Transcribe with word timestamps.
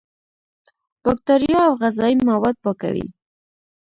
بکتریا 1.03 1.61
او 1.67 1.73
غذایي 1.81 2.15
مواد 2.29 2.55
پاکوي. 2.63 3.05